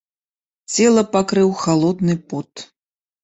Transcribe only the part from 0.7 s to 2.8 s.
Цела пакрыў халодны пот.